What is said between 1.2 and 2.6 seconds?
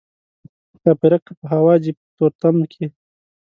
که په هوا ځي په تورتم